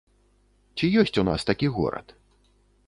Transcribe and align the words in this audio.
Ці 0.79 0.85
ёсць 1.03 1.19
у 1.23 1.27
нас 1.29 1.41
такі 1.51 1.67
горад? 1.79 2.19